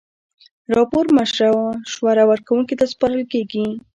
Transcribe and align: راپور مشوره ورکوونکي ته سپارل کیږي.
راپور 0.75 1.05
مشوره 1.17 2.23
ورکوونکي 2.31 2.75
ته 2.79 2.85
سپارل 2.93 3.21
کیږي. 3.33 3.65